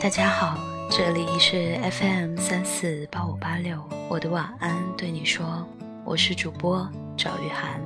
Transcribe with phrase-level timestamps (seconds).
[0.00, 0.56] 大家好，
[0.88, 5.66] 这里是 FM 三四八五八六，我的晚安对你说，
[6.04, 7.80] 我是主播赵雨涵。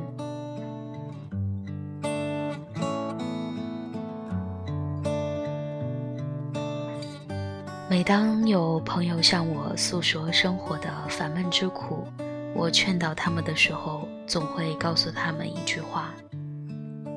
[7.89, 12.07] 每当有朋友向我诉说生活的烦闷之苦，
[12.55, 16.13] 我劝导他们的时候，总会告诉他们一句话：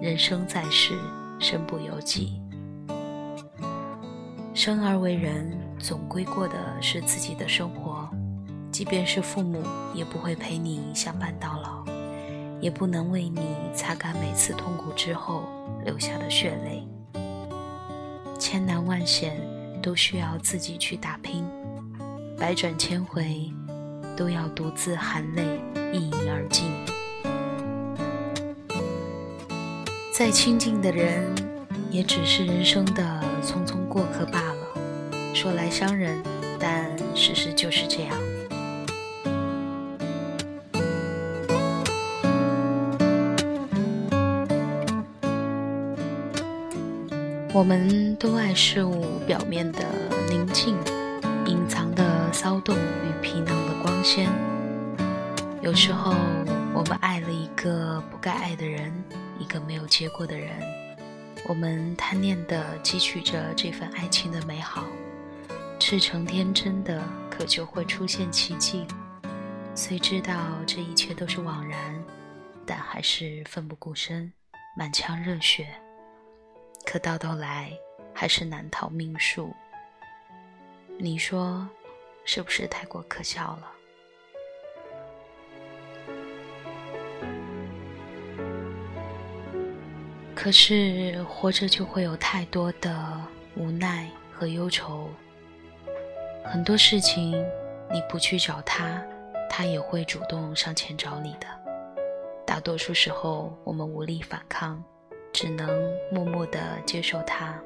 [0.02, 0.93] 人生在世，
[1.38, 2.41] 身不由己。
[4.55, 8.09] 生而为人，总归过的是自己的生活，
[8.72, 9.62] 即便是父母，
[9.94, 11.84] 也不会陪你相伴到老，
[12.59, 13.41] 也不能为你
[13.76, 15.44] 擦干每次痛苦之后
[15.84, 16.88] 流下的血泪。
[18.40, 19.40] 千难万险。
[19.81, 21.45] 都需要自己去打拼，
[22.40, 23.52] 百转千回，
[24.17, 25.44] 都要独自含泪
[25.94, 26.72] 一饮而尽。
[30.12, 31.23] 再亲近的人，
[31.92, 34.55] 也只是人生的匆匆过客罢了。
[35.33, 36.21] 说来伤人，
[36.59, 38.17] 但事实就是这样。
[47.53, 49.79] 我们都爱事物表面的
[50.29, 50.75] 宁静，
[51.45, 54.29] 隐藏的骚动与皮囊的光鲜。
[55.61, 56.13] 有时候，
[56.73, 58.91] 我们爱了一个不该爱的人，
[59.39, 60.51] 一个没有结果的人。
[61.47, 64.83] 我们贪念的汲取着这份爱情的美好，
[65.79, 68.88] 赤诚天真的渴求会出现奇迹。
[69.75, 70.33] 虽知道
[70.66, 72.03] 这一切都是枉然，
[72.66, 74.33] 但还是奋不顾身，
[74.75, 75.67] 满腔热血。
[76.83, 77.71] 可到头来
[78.11, 79.55] 还是难逃命数，
[80.97, 81.69] 你说
[82.25, 83.71] 是不是太过可笑了？
[90.36, 93.19] 可是活着就会有太多的
[93.56, 95.09] 无奈和忧愁，
[96.44, 97.31] 很多事情
[97.91, 99.01] 你不去找他，
[99.50, 101.47] 他也会主动上前找你的。
[102.46, 104.84] 大多数时候，我们无力反抗。
[105.38, 105.68] 只能
[106.09, 107.62] 默默地接受它。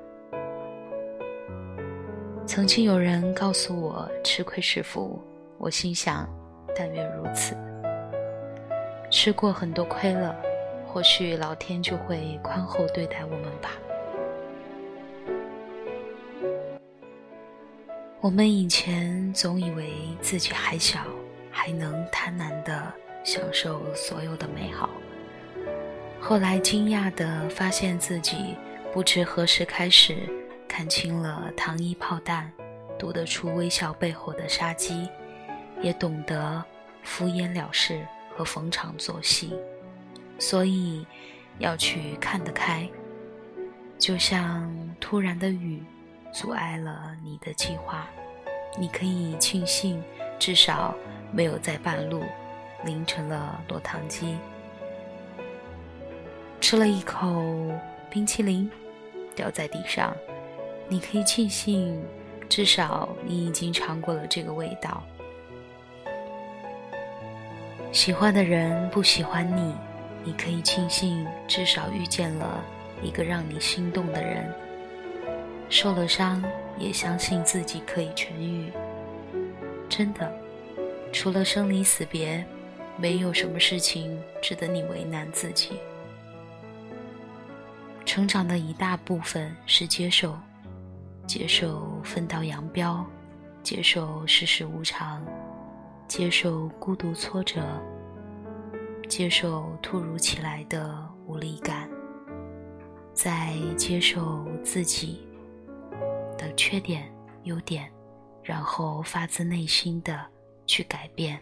[2.44, 5.22] 曾经有人告诉我“吃亏是福”，
[5.60, 6.28] 我心想：
[6.76, 7.56] 但愿如此。
[9.12, 10.36] 吃过很多亏了，
[10.92, 13.70] 或许老天就会宽厚对待我们吧。
[18.20, 21.00] 我们以前总以为自己还小，
[21.52, 22.92] 还能贪婪地
[23.24, 24.90] 享受所有的美好。
[26.20, 28.56] 后来惊讶地发现自己
[28.92, 30.18] 不知何时开始
[30.68, 32.52] 看清了糖衣炮弹，
[32.98, 35.08] 读得出微笑背后的杀机，
[35.82, 36.64] 也懂得
[37.04, 39.54] 敷衍了事和逢场作戏，
[40.40, 41.06] 所以
[41.60, 42.90] 要去看得开。
[44.00, 45.84] 就像突然的雨
[46.34, 48.08] 阻碍了你的计划，
[48.80, 50.02] 你可以庆幸
[50.40, 50.96] 至少
[51.34, 52.24] 没有在半路
[52.86, 54.38] 淋成了落汤鸡。
[56.62, 57.44] 吃了一口
[58.10, 58.70] 冰淇淋，
[59.36, 60.16] 掉在地上，
[60.88, 62.02] 你可以庆幸，
[62.48, 65.04] 至少你已经尝过了这个味道。
[67.92, 69.74] 喜欢的人不喜欢你，
[70.24, 72.64] 你可以庆幸，至少遇见了
[73.02, 74.54] 一个让你心动的人。
[75.70, 76.44] 受了伤，
[76.78, 78.72] 也相信自己可以痊愈。
[79.88, 80.32] 真的，
[81.12, 82.44] 除了生离死别，
[82.98, 85.80] 没有什么事情值得你为难自己。
[88.06, 90.36] 成长的一大部分是接受，
[91.28, 93.06] 接受分道扬镳，
[93.62, 95.24] 接受世事无常，
[96.08, 97.62] 接受孤独挫折，
[99.10, 101.90] 接受突如其来的无力感，
[103.12, 105.28] 在接受自己
[106.38, 107.12] 的缺点、
[107.44, 107.92] 优点，
[108.44, 110.24] 然后发自内心的
[110.68, 111.40] 去改变。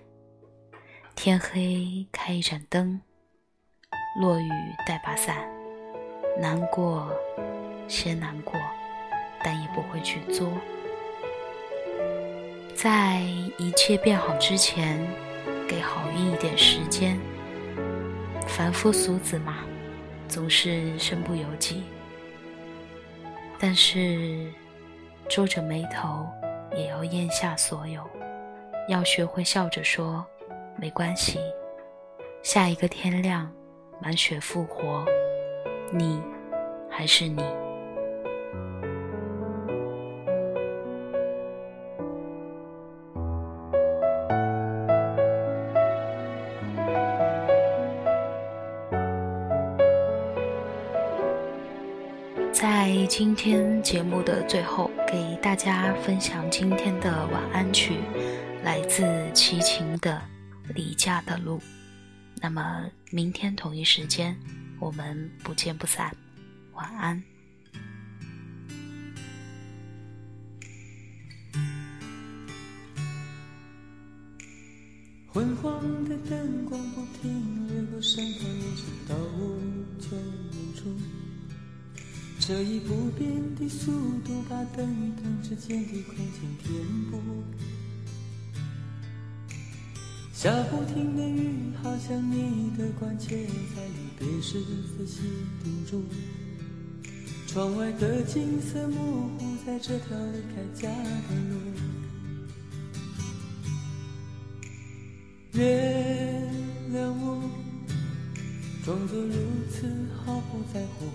[1.13, 3.01] 天黑开一盏灯，
[4.21, 4.49] 落雨
[4.87, 5.35] 带把伞。
[6.39, 7.11] 难过，
[7.89, 8.53] 先难过，
[9.43, 10.49] 但也不会去作。
[12.73, 13.19] 在
[13.57, 15.05] 一切变好之前，
[15.67, 17.19] 给好运一点时间。
[18.47, 19.57] 凡夫俗子嘛，
[20.27, 21.83] 总是身不由己。
[23.59, 24.51] 但是，
[25.29, 26.25] 皱着眉头
[26.75, 28.01] 也要咽下所有，
[28.87, 30.25] 要学会笑着说
[30.77, 31.39] ：“没关系，
[32.41, 33.51] 下一个天亮，
[34.01, 35.05] 满血复活。”
[35.93, 36.21] 你，
[36.89, 37.43] 还是你。
[52.59, 57.99] 在今天节目的最后，给大家分享今天的晚安曲，
[58.63, 60.19] 来自齐秦的
[60.73, 61.59] 《离家的路》。
[62.41, 64.35] 那么明天同一时间，
[64.79, 66.11] 我们不见不散。
[66.73, 67.21] 晚安。
[75.27, 76.81] 昏黄的灯光
[82.47, 83.91] 这一不变的速
[84.23, 87.19] 度，把灯与灯之间的空间填补。
[90.31, 93.45] 下不停的雨，好像你的关切，
[93.75, 94.61] 在离别时
[94.97, 95.23] 仔细
[95.61, 96.05] 叮嘱。
[97.47, 101.59] 窗外的景色模糊，在这条离开家的路。
[105.51, 106.49] 原
[106.93, 107.43] 谅我，
[108.85, 109.33] 装作如
[109.69, 109.85] 此
[110.25, 111.07] 毫不在乎。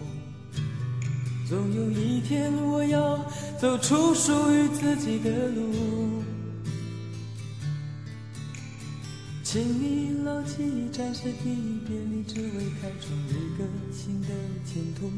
[1.52, 3.22] 总有一天，我要
[3.60, 6.22] 走出属于自己的路。
[9.42, 11.44] 请你牢记暂时的
[11.86, 14.28] 别离，只为开创一个新的
[14.64, 15.12] 前途。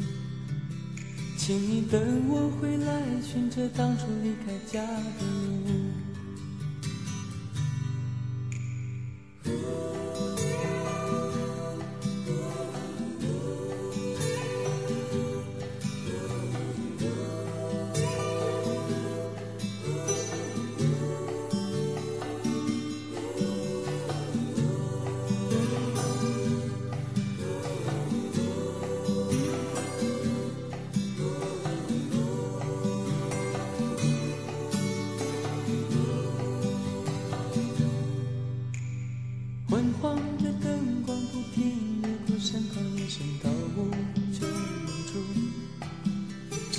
[1.37, 5.25] 请你等我回来，寻着当初离开家的
[5.69, 6.04] 路。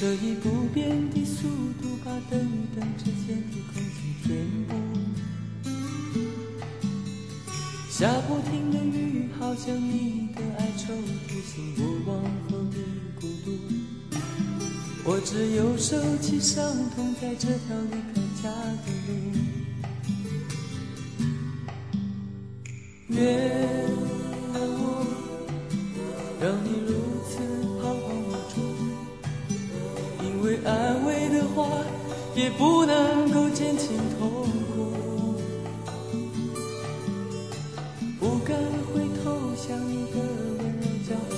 [0.05, 1.47] 这一不变的速
[1.81, 3.91] 度，把灯与灯之间的空间
[4.21, 4.37] 填
[4.67, 4.71] 补。
[7.89, 10.93] 下不停的雨，好像你的哀愁，
[11.27, 12.21] 提醒我往
[12.51, 12.77] 后的
[13.19, 13.57] 孤独。
[15.05, 16.63] 我只有收起伤
[16.95, 18.51] 痛，在这条离开家
[18.85, 19.11] 的路。
[23.07, 23.89] 月
[30.65, 31.68] 安慰的话
[32.36, 34.45] 也不能够减轻痛
[34.75, 35.36] 苦，
[38.19, 38.56] 不敢
[38.94, 40.18] 回头向你的
[40.59, 41.33] 温柔交出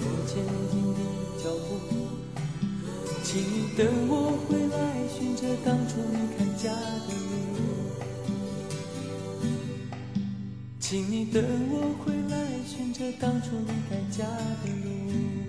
[0.00, 0.34] 我坚
[0.70, 1.00] 定的
[1.42, 1.70] 脚步，
[3.22, 4.12] 请你等我
[4.46, 4.76] 回来，
[5.16, 7.52] 寻着当初离开家的路，
[10.80, 11.74] 请你等我
[12.04, 12.34] 回来，
[12.66, 14.24] 寻着当初离开家
[14.64, 15.43] 的路。